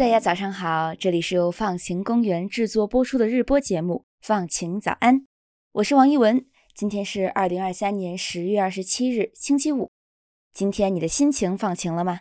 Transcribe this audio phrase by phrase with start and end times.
[0.00, 5.20] 大家早上好，这里是由放晴公园制作播出的日播节目《放晴早安》，
[5.72, 6.46] 我是王一文。
[6.74, 9.90] 今天是二零二三年十月二十七日，星期五。
[10.54, 12.20] 今天你的心情放晴了吗？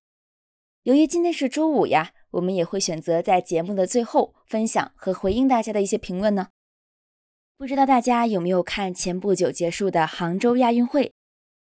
[0.83, 6.49] 由于今天是周五呀，我们也会选择在节目的最后分享和回应大家的一些评论呢。
[7.57, 11.13] 不知道大家有没有看前不久结束的杭州亚运会？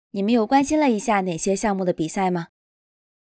[0.09, 2.47] 你们有关心了一下哪些项目的比赛吗？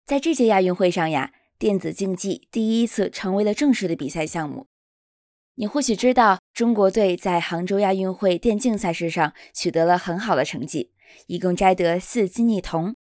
[0.07, 1.33] 在这届亚运会上呀。
[1.59, 4.67] 电子竞技第一次成为了正式的比赛项目。
[5.55, 10.93] 你或许知道，中国队在杭州亚运会电竞赛事上取得了很好的成绩，
[11.29, 12.95] 一共摘得四金一铜。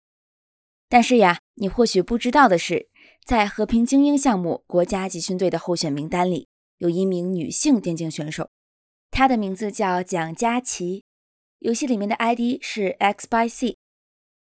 [0.89, 2.89] 但是呀，你或许不知道的是，
[3.27, 6.49] 在和平精英项目国家集训队的候选名单里，
[6.79, 8.49] 有一名女性电竞选手，
[9.11, 11.05] 她的名字叫蒋佳琪，
[11.59, 13.77] 游戏里面的 ID 是 X by C，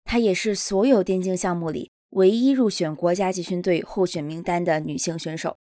[0.05, 1.91] 她也是所有电竞项目里。
[2.11, 5.57] 唯一入选国家集训队候选名单的女性选手，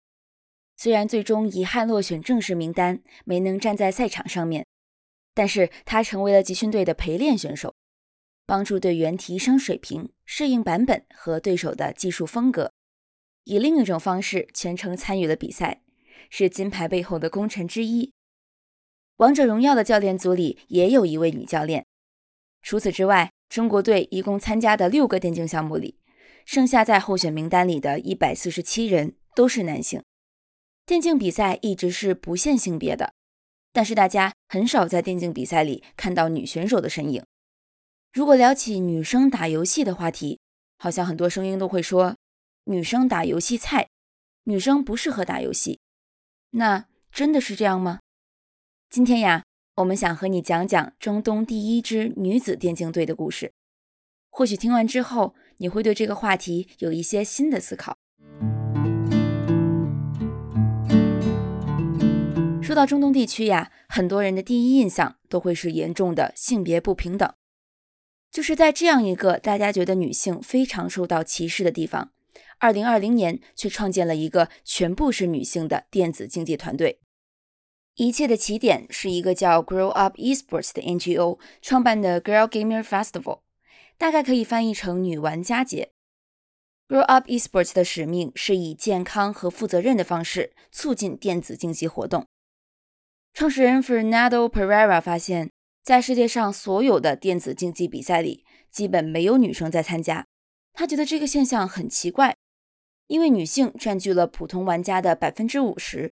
[0.76, 4.66] 虽然最终遗憾落选正式名单，没能站在赛场上面，
[5.32, 7.74] 但是她成为了集训队的陪练选手，
[8.44, 12.70] 帮助队员提升水平、适应版本和对手的技术风格，
[13.44, 15.80] 以另一种方式全程参与了比赛，
[16.28, 18.12] 是金牌背后的功臣之一。
[19.16, 21.86] 王者荣耀的教练组里也有一位女教练。
[22.60, 25.96] 除此之外，中国队一共参加的六个电竞项目里。
[26.44, 30.02] 剩下在候选名单里的一百四十七人都是男性。
[30.86, 33.14] 电竞比赛一直是不限性别的，
[33.72, 37.24] 但是大家很少在电竞比赛里看到女选手的身影。
[38.12, 40.38] 如果聊起女生打游戏的话题，
[40.76, 42.16] 好像很多声音都会说
[42.64, 43.88] 女生打游戏菜，
[44.44, 45.80] 女生不适合打游戏。
[46.50, 48.00] 那真的是这样吗？
[48.90, 49.44] 今天呀，
[49.76, 53.52] 我们想和你讲讲中东第一支女子电竞队的故事。
[54.30, 55.34] 或许听完之后。
[55.58, 57.96] 你会对这个话题有一些新的思考。
[62.62, 67.32] 说到中东地区呀，很多人的第一印象都会是严重的性别不平等。
[68.30, 72.10] 就是在这样一个大家觉得女性非常受到歧视的地方，
[72.58, 76.98] 二零二零年却创建了一个全部是女性的电子竞技团队。
[77.94, 83.43] 一切的起点是一个叫 Grow Up Esports 的 NGO 创办的 Girl Gamer Festival。
[83.96, 85.90] 大概可以翻译成“女玩家节”。
[86.86, 92.26] Grow Up Esports 的使命是以健康和负责任的方式促进电子竞技活动。
[93.32, 95.50] 创始人 Fernando Pereira 发现，
[95.82, 100.26] 在世界上所有的电子竞技比赛里，基本没有女生在参加。
[100.72, 102.36] 他觉得这个现象很奇怪，
[103.06, 106.12] 因为女性占据了普通玩家的百分之五十。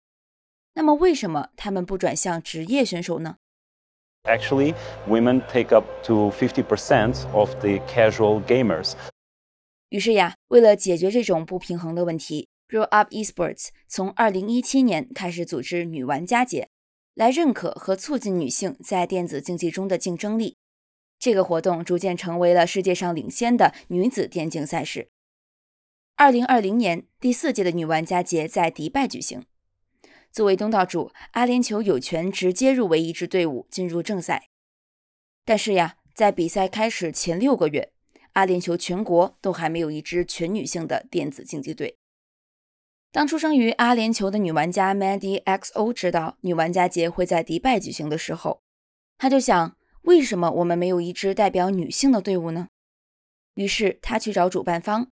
[0.75, 3.37] 那么，为什么他们不转向职业选手呢
[4.27, 4.75] ？Actually,
[5.07, 8.93] women take up to 50% of the casual gamers.
[9.91, 16.69] 于是呀，为了解决这种不平衡的问题，Grow Up Esports 从2017年开始组织女玩家节，
[17.15, 20.57] 来认可和促进女性在电子竞技中的竞争力。
[21.19, 25.09] 这个活动逐渐成为了世界上领先的女子电竞赛事。
[26.17, 29.45] 2020年第四届的女玩家节在迪拜举行。
[30.37, 34.51] 作为东道主，阿联酋有权直接入围一支队伍进入正赛。
[35.47, 37.95] 但是呀，在比赛开始前六个月，
[38.35, 41.97] 阿联酋全国都还没有一支全女性的电子竞技队。
[43.11, 48.61] 当出生于阿联酋的女玩家 Mandy XO 知道女玩家节会在迪拜举行的时候，
[49.17, 52.69] 她就想：为什么我们没有一支代表女性的队伍呢？
[53.55, 55.09] 于是他去找主办方，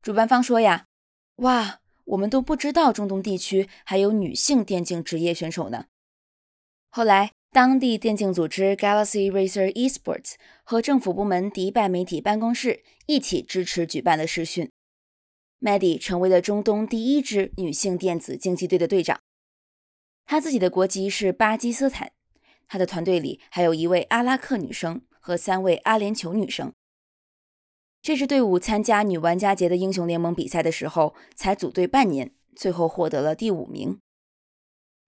[0.00, 0.86] 主办方说：“呀，
[1.42, 5.86] 哇。”我们都不知道中东地区还有女性电竞职业选手呢。
[6.88, 14.70] 后来，当地电竞组织 Galaxy Racer Esports 和政府部门迪拜媒体办公室一起支持举办了试训
[15.60, 19.20] ，Maddie 成为了中东第一支女性电子竞技队的队长。
[20.24, 22.12] 她自己的国籍是巴基斯坦，
[22.66, 26.72] 她的团队里还有一位阿拉克女生和三位阿联酋女生。
[28.06, 33.98] 这支队伍参加女玩家节的英雄联盟比赛的时候，才组队半年，最后获得了第五名。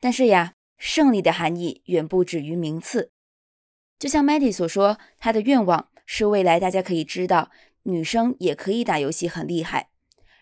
[0.01, 3.13] 但是呀，胜利的含义远不止于名次。
[4.01, 7.53] 就像 Maddie 所说，他的愿望是未来大家可以知道，
[7.85, 9.91] 女生也可以打游戏很厉害，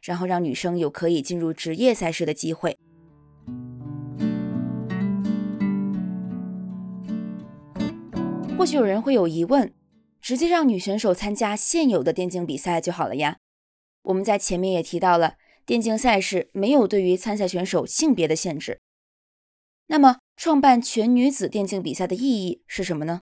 [0.02, 2.78] 然后让女生有可以进入职业赛事的机会。
[8.56, 9.74] 或许有人会有疑问。
[10.26, 13.37] 直接让女选手参加现有的电竞比赛就好了呀。
[14.02, 18.81] 我们在前面也提到了，电竞赛事没有对于参赛选手性别的限制。
[19.87, 23.20] 那么，创办全女子电竞比赛的意义是什么呢？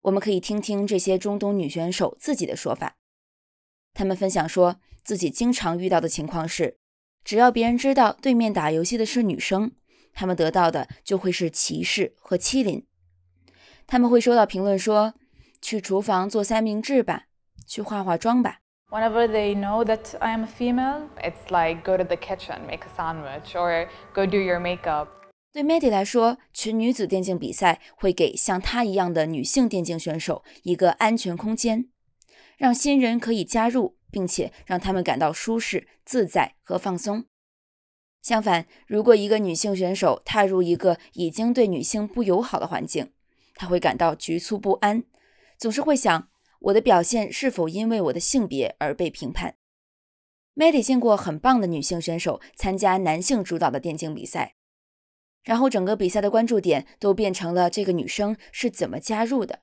[0.00, 2.96] 我们可以听听这些中东女选手自己的说法。
[3.92, 6.78] 她们分享说自己经常遇到的情况是，
[7.22, 9.72] 只要别人知道对面打游戏的是女生，
[10.14, 12.86] 他们得到的就会是歧视和欺凌。
[13.86, 15.12] 他们会收到评论说
[15.62, 17.28] ：“去厨房做三明治吧，
[17.66, 18.58] 去化化妆吧。”
[18.92, 22.82] Whenever they know that I am a female, it's like go to the kitchen, make
[22.84, 25.08] a sandwich, or go do your makeup.
[25.50, 31.88] 对 Maddie 来说，群女子电竞比赛会给像她一样的女性电竞选手一个安全空间，
[32.58, 37.24] 让新人可以加入，并且让他们感到舒适、自在和放松。
[38.20, 43.10] 相反，如果一个女性选手踏入一个已经对女性不友好的环境，
[43.54, 45.04] 她会感到局促不安，
[45.62, 46.28] 总是会想。
[46.58, 49.54] 我的表现是否因为我的性别而被评判
[50.56, 54.56] ？Maddie 见过很棒的女性选手参加男性主导的电竞比赛，
[55.44, 59.60] 然后整个比赛的关注点都变成了这个女生是怎么加入的。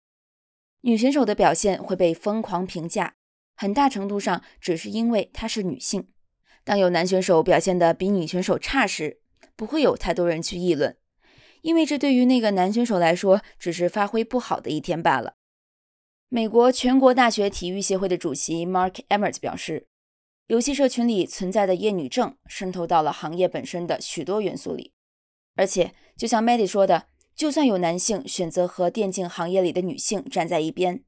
[0.81, 3.15] 女选手的表现会被疯狂评价，
[3.57, 6.07] 很大程度上只是因为她是女性。
[6.63, 9.19] 当有男选手表现得比女选手差时，
[9.57, 10.97] 不会有太多人去议论，
[11.61, 15.35] 因为这对于那个男选手来说只是发挥不好的一天罢了。
[16.31, 19.87] 美国全国大学体育协会的主席 Mark Emmert 表示，
[20.45, 24.93] 游戏社群里存在的厌女症渗透到了行业本身的许多元素里，
[25.55, 31.03] 而且就像 Maddie 说的，就算有男性选择和电竞行业里的女性站在一边，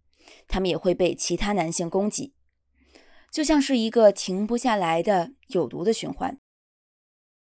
[0.47, 2.33] 他们也会被其他男性攻击，
[3.29, 6.39] 就像是一个停不下来的有毒的循环。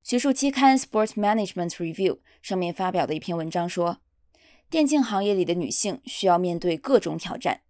[0.04, 4.03] 学术期刊 Sports Management Review 上面发表的一篇文章说。
[4.74, 7.62] 电竞行业里的女性需要面对各种挑战，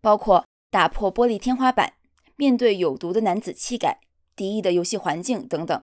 [0.00, 1.94] 包括打破玻璃天花板、
[2.36, 3.98] 面对有毒的男子气概、
[4.36, 5.82] 敌意的游戏环境等等。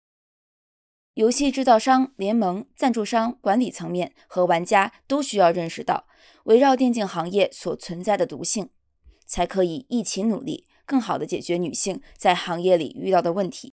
[1.13, 6.07] 游戏制造商、联盟、赞助商、管理层面和玩家都需要认识到
[6.45, 8.71] 围绕电竞行业所存在的毒性，
[9.27, 13.75] 才可以一起努力，更好地解决女性在行业里遇到的问题。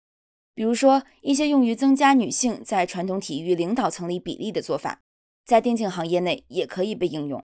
[0.56, 5.02] 比如说，一些用于增加女性在传统体育领导层里比例的做法。
[5.46, 7.44] 在电竞行业内也可以被应用。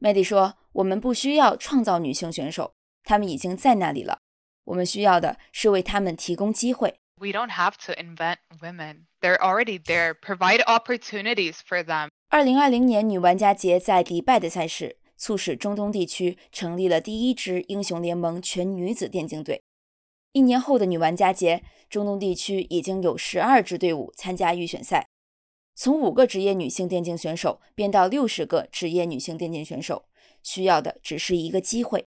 [0.00, 2.74] Maddie 说：“我们不需要创造女性选手，
[3.04, 4.18] 她们已经在那里了。
[4.64, 10.12] 我们需要的是为她们提供机会。” We don't have to invent women; they're already there.
[10.12, 12.10] Provide opportunities for them.
[12.28, 19.62] 二零二零年女玩家节在迪拜的赛事，促使中东地区成立了第一支英雄联盟全女子电竞队。
[20.32, 25.06] 一年后的女玩家节，中东地区已经有十二支队伍参加预选赛。
[25.78, 30.06] 从五个职业女性电竞选手变到六十个职业女性电竞选手，
[30.42, 32.06] 需要的只是一个机会。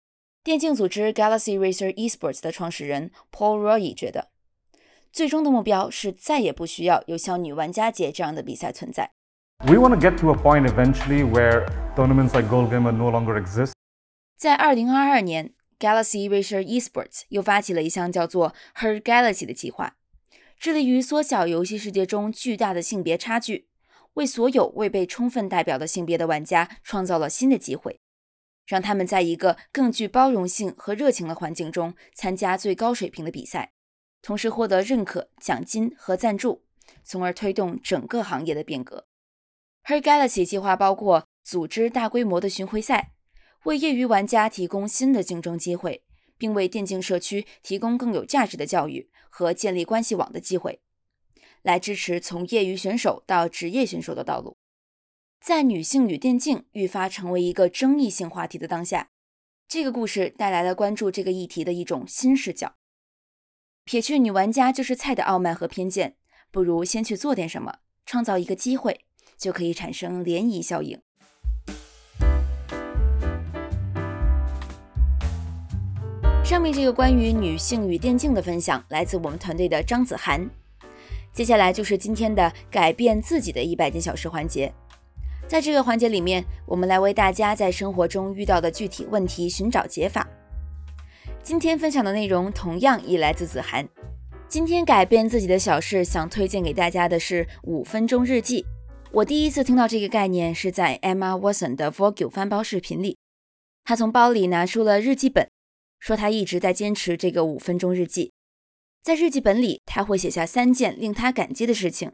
[0.42, 4.30] 电竞组织 Galaxy Racer Esports 的创始人 Paul Roy 觉得，
[5.12, 9.12] 最终的目标是再也不需要有像女玩家节这样的比赛存在。
[9.64, 13.70] We want to get to a point eventually where tournaments like Gold Gamer no longer exist.
[14.36, 19.94] 在二零二二年，Galaxy Racer Esports 又发起了一项叫做 Her Galaxy 的计划。
[20.62, 23.66] 致力于缩小游戏世界中巨大的性别差距，
[24.12, 27.98] 为所有未被充分代表的性别的玩家创造了新的机会，
[28.64, 33.72] 让他们在一个更具包容性和热情的环境中参加最高水平的比赛，
[34.22, 36.62] 同时获得认可、奖金和赞助，
[37.02, 39.08] 从而推动整个行业的变革。
[39.84, 43.14] Her Galaxy 计划包括组织大规模的巡回赛，
[43.64, 46.04] 为业余玩家提供新的竞争机会，
[46.38, 49.10] 并为电竞社区提供更有价值的教育。
[49.34, 50.82] 和建立关系网的机会，
[51.62, 54.58] 来支持从业余选手到职业选手的道路。
[55.40, 59.08] 在女性与电竞愈发成为一个争议性话题的当下，
[59.66, 62.76] 这个故事带来了关注这个议题的一种新视角。
[63.84, 66.16] 撇去女玩家就是菜的傲慢和偏见，
[66.50, 69.06] 不如先去做点什么，创造一个机会，
[69.38, 71.00] 就可以产生涟漪效应。
[76.44, 80.48] 上面这个关于女性与电竞的分享来自我们团队的张子涵。
[81.32, 84.70] 接下来就是今天的改变自己的一百件小事环节。
[85.46, 90.28] 在这个环节里面，我们来为大家在生活中遇到的具体问题寻找解法。
[91.42, 93.88] 今天分享的内容同样也来自子涵。
[94.48, 98.66] 今天改变自己的小事，想推荐给大家的是五分钟日记。
[99.12, 103.16] 我第一次听到这个概念是在 Emma Watson 的 Vogue 翻包视频里，
[103.84, 105.48] 她从包里拿出了日记本。
[106.02, 108.32] 说他一直在坚持这个五分钟日记，
[109.04, 112.10] 在日记本里他会写下三件令他感激的事情，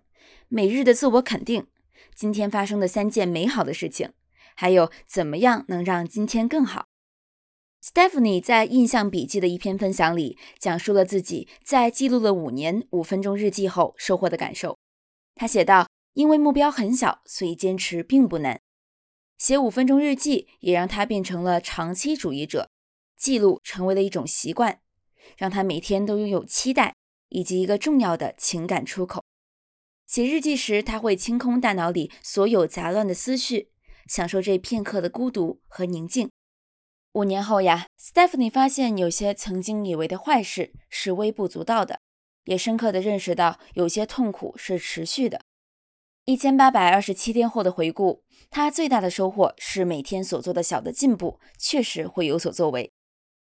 [0.49, 1.67] 每日的自我肯定，
[2.15, 4.13] 今天发生的三件美好的事情，
[4.55, 6.85] 还有怎么样能让今天更好。
[7.83, 14.77] Stephanie 在印象笔记的一篇分享里讲述了自己在记录了五年五分钟日记后收获的感受。
[15.35, 18.61] 他写道：“因为目标很小，所以坚持并不难。
[19.39, 22.69] 写五分钟日记也让他变成了长期主义者。”
[23.19, 24.81] 记录成为了一种习惯，
[25.37, 26.95] 让他每天都拥有期待，
[27.29, 29.23] 以及一个重要的情感出口。
[30.07, 33.73] 写日记时，他会清空大脑里所有杂乱的思绪，
[34.07, 36.31] 享受这片刻的孤独和宁静。
[37.13, 42.01] 五年后呀，Stephanie 发现有些曾经以为的坏事是微不足道的，
[42.45, 45.41] 也深刻地认识到有些痛苦是持续的。
[46.25, 52.93] 一千八百二十七天后的回顾，他最大的收获是每天所做的小的进步确实会有所作为。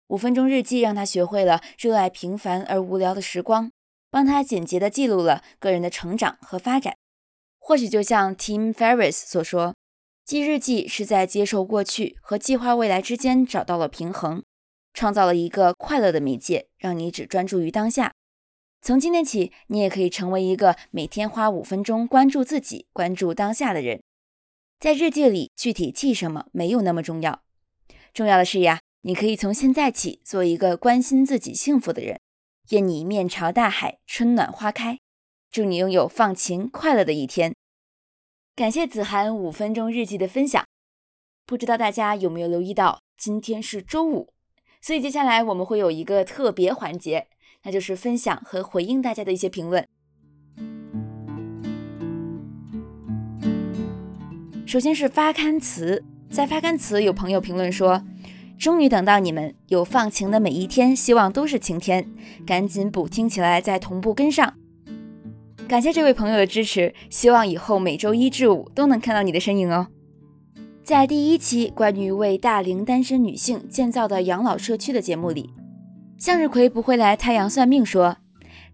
[0.09, 3.71] 五分钟日记让他学会了热爱平凡而无聊的时光，
[4.09, 6.95] 帮他简洁地记录了个人的成长和发展。
[7.59, 9.75] 或许就像 Tim Ferriss 所说。
[10.25, 14.43] 记日记是在接受过去和计划未来之间找到了平衡，
[14.93, 18.13] 创造了一个快乐的媒介，让你只专注于当下。
[18.81, 24.01] 从今天起，你也可以成为一个每天花五分钟关注自己、关注当下的人。
[24.79, 27.41] 在日记里具体记什么没有那么重要，
[28.13, 32.19] 重要的是呀，你可以从现在起做一个关心自己幸福的人。
[32.71, 34.99] 愿你面朝大海，春暖花开。
[35.49, 37.55] 祝你拥有放晴快乐的一天。
[38.57, 40.65] 感谢子涵五分钟日记的分享，
[41.45, 44.33] 不知道大家有没有留意到，今天是周五，
[44.81, 47.27] 所以接下来我们会有一个特别环节，
[47.63, 49.87] 那就是分享和回应大家的一些评论。
[54.67, 58.03] 首先是发刊词，在发刊词有朋友评论说，
[58.59, 62.05] 终于等到你们有放晴的每一天，希望都是晴天，
[62.45, 64.53] 赶紧补听起来，再同步跟上。
[65.65, 69.87] 感谢这位朋友的支持，希望以后每周一至五都能看到你的身影哦。
[70.83, 75.51] 在第一期关于为大龄单身女性建造的养老社区的节目里，
[76.17, 78.17] 向日葵不会来太阳算命说：“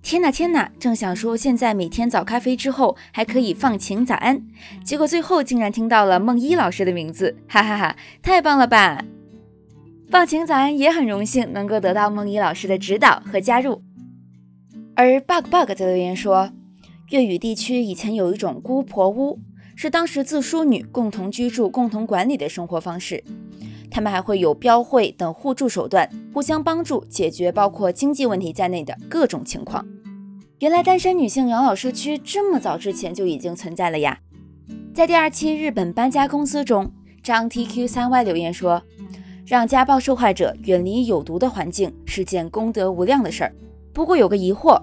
[0.01, 4.41] 天呐天呐，正想说现在每天早咖啡之后还可以放晴早安，
[4.83, 9.05] 结果最后竟然听到了梦一老师的名字，哈哈哈，太棒了吧！
[10.09, 13.81] 放晴早安也很荣幸能够得到梦一老师的指导和加入。”
[14.95, 16.51] 而 bug bug 在留言说。
[17.11, 19.39] 粤语地区以前有一种姑婆屋，
[19.75, 23.23] 是当时自梳女共同居住、共同管理的生活方式。
[23.91, 29.85] 他们还会有标会等互助手段，互相帮助解决包括经济问题在内的各种情况。
[30.61, 34.17] 原来单身女性养老社区这么早之前就已经存在了呀！
[34.91, 38.81] 在第二期日本搬家公司中，张 TQ 三 Y 留言说
[39.45, 43.55] ：“让家暴受害者远离有毒的环境是件功德无量的事儿。
[43.93, 44.81] 不过有个疑惑。”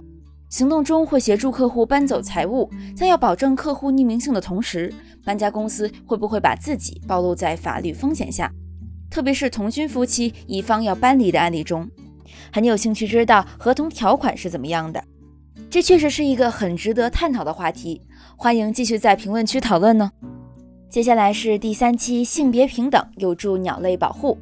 [0.48, 4.92] 行动中会协助客户搬走财物，在要保证客户匿名性的同时，
[5.24, 8.52] 搬家公司会不会把自己暴露在法律风险下？
[9.08, 11.88] 特别是同居夫妻一方要搬离的案例中，
[12.52, 15.02] 很有兴趣知道合同条款是怎么样的。
[15.70, 18.02] 这确实是一个很值得探讨的话题，
[18.36, 20.10] 欢迎继续在评论区讨论呢。
[20.90, 24.36] 接下来是第三期性别平等有助鸟类保护。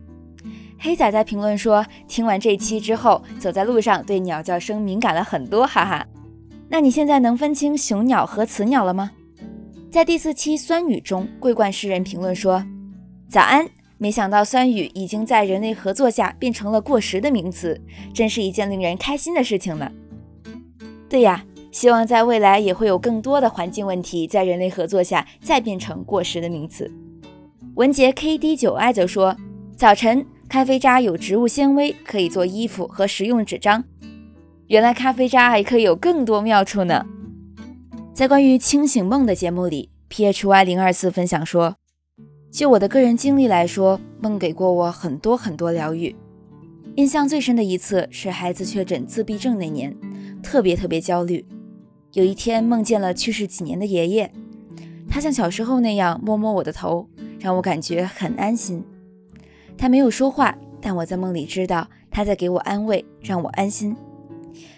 [0.82, 6.06] 黑仔在评论说：“听完这期之后，走在路上对鸟叫声敏感了很多，哈哈。
[6.70, 9.10] 那你现在能分清雄鸟和雌鸟了吗？”
[9.92, 12.64] 在第四期酸雨中，桂冠诗人评论说
[13.28, 13.68] ：“早安，
[13.98, 17.78] 没想到酸雨已经在人类合作下变成了过时的名词，
[18.14, 19.92] 真是一件令人开心的事情呢。”
[21.10, 26.90] 对呀，希望在未来也会有更多的环境问题在人类合作下再变成过时的名词。
[27.74, 29.36] 文杰 KD 九 I 则说
[29.76, 33.84] ：“早晨。”咖啡渣有植物纤维，可以做衣服和食用纸张。
[34.66, 37.06] 原来咖啡渣还可以有更多妙处呢！
[38.12, 41.76] 在关于清醒梦的节目里，PHY 零二四分享说，
[42.50, 46.16] 就我的个人经历来说，梦给过我很多很多疗愈。
[46.96, 49.96] 印象最深的一次是孩子确诊自闭症那年，
[50.42, 51.46] 特别特别焦虑。
[52.14, 54.32] 有一天梦见了去世几年的爷爷，
[55.08, 58.82] 他像小时候那样摸摸我的头，让我感觉很安心。
[59.80, 63.96] 他没有说话，但我在梦里知道他在给我安慰，让我安心。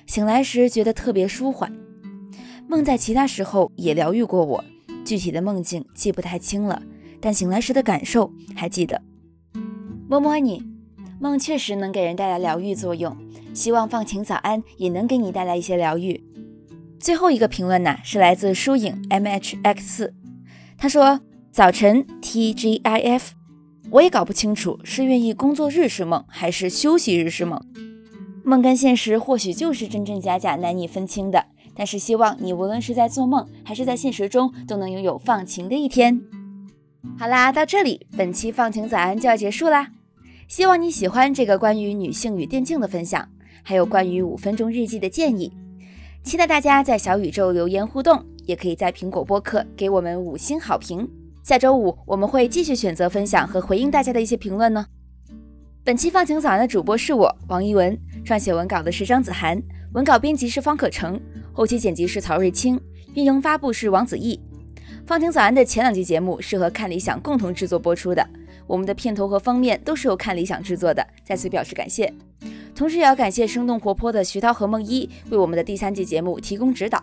[0.07, 1.73] 醒来时觉得特别舒缓。
[2.69, 4.65] 梦在其他时候也疗愈过我，
[5.05, 6.81] 具体的梦境记不太清了，
[7.21, 9.03] 但醒来时的感受还记得。
[10.09, 10.63] 摸摸你，
[11.19, 13.17] 梦确实能给人带来疗愈作用，
[13.53, 16.23] 希望放晴早安也能给你带来一些疗愈。
[17.01, 20.15] 最后一个评论呢，是来自疏影 MHX 四，
[20.79, 21.19] 他说：
[21.51, 23.42] 早晨 TGIF。
[23.93, 27.63] 我也搞不清楚是愿意工作日是梦，还是休息日是梦。
[28.43, 31.45] 梦跟现实或许就是真真假假、难以分清的。
[31.75, 36.23] 但是希望你无论是在做梦，还是在现实中，都能拥有放晴的一天。
[37.19, 39.91] 好啦，到这里，本期放晴早安就要结束啦。
[40.49, 43.29] 希望你喜欢这个关于女性与电竞的分享，
[43.63, 45.53] 还有关于五分钟日记的建议。
[46.25, 51.07] 期待大家在小宇宙留言互动，也可以在苹果播客给我们五星好评。
[51.43, 54.87] 下周五我们会继续选择分享和回应大家的一些评论呢。
[55.83, 59.61] 本期放晴早安的主播是我王一文，撰写文稿的是张子涵，
[59.93, 61.21] 文稿编辑是方可成，
[61.53, 62.81] 后期剪辑是曹瑞清，
[63.15, 64.41] 运营发布是王子毅。
[65.05, 68.25] 放晴早安的前两期节目是和看理想共同制作播出的，
[68.69, 72.15] 我们的片头和封面都是由看理想制作的，在此表示感谢。
[72.73, 77.03] 同时也要感谢生动活泼的徐涛和梦一为我们的第三季节目提供指导。